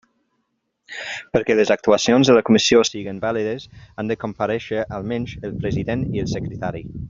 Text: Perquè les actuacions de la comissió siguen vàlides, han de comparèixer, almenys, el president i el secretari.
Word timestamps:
Perquè 1.35 1.57
les 1.59 1.71
actuacions 1.75 2.31
de 2.31 2.37
la 2.37 2.41
comissió 2.47 2.81
siguen 2.91 3.21
vàlides, 3.27 3.69
han 4.01 4.11
de 4.13 4.19
comparèixer, 4.25 4.83
almenys, 5.01 5.37
el 5.51 5.55
president 5.63 6.09
i 6.19 6.25
el 6.27 6.33
secretari. 6.37 6.85